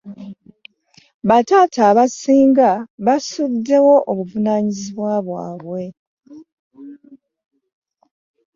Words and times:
Bataata 1.29 1.79
abasinga 1.91 2.69
basuddewo 3.05 3.93
obuvunanyizibwa 4.09 5.11
bwabwe. 5.27 5.83